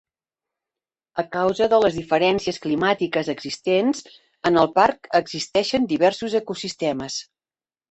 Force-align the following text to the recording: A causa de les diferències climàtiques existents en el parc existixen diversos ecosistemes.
A 1.23 1.25
causa 1.35 1.67
de 1.73 1.79
les 1.83 1.97
diferències 1.97 2.59
climàtiques 2.63 3.29
existents 3.35 4.03
en 4.53 4.59
el 4.65 4.73
parc 4.81 5.13
existixen 5.23 5.89
diversos 5.95 6.41
ecosistemes. 6.43 7.23